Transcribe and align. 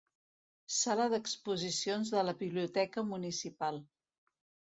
Sala 0.75 1.05
d'exposicions 1.13 2.11
de 2.15 2.23
la 2.29 2.35
Biblioteca 2.39 3.05
municipal. 3.13 3.81